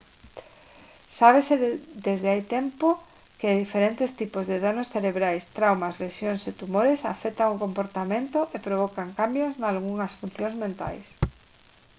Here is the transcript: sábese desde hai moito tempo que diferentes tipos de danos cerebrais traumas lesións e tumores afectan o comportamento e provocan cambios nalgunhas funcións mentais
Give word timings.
sábese 1.17 1.53
desde 2.07 2.27
hai 2.31 2.41
moito 2.43 2.53
tempo 2.57 2.87
que 3.39 3.59
diferentes 3.63 4.11
tipos 4.21 4.43
de 4.51 4.57
danos 4.65 4.91
cerebrais 4.93 5.43
traumas 5.57 5.95
lesións 6.03 6.41
e 6.49 6.57
tumores 6.61 7.01
afectan 7.13 7.53
o 7.55 7.61
comportamento 7.65 8.39
e 8.55 8.57
provocan 8.67 9.15
cambios 9.19 9.53
nalgunhas 9.61 10.17
funcións 10.19 10.55
mentais 10.63 11.07